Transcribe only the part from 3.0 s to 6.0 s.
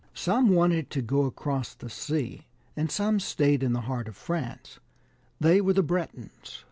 stayed in the heart of France: they were the